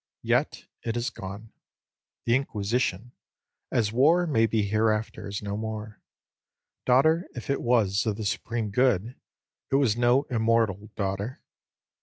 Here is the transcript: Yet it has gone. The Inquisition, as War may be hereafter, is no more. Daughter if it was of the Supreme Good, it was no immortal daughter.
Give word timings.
Yet 0.23 0.65
it 0.81 0.95
has 0.95 1.11
gone. 1.11 1.51
The 2.25 2.33
Inquisition, 2.35 3.11
as 3.71 3.91
War 3.93 4.25
may 4.25 4.47
be 4.47 4.63
hereafter, 4.63 5.27
is 5.27 5.43
no 5.43 5.55
more. 5.55 6.01
Daughter 6.87 7.27
if 7.35 7.51
it 7.51 7.61
was 7.61 8.07
of 8.07 8.15
the 8.15 8.25
Supreme 8.25 8.71
Good, 8.71 9.15
it 9.69 9.75
was 9.75 9.95
no 9.95 10.23
immortal 10.23 10.89
daughter. 10.95 11.43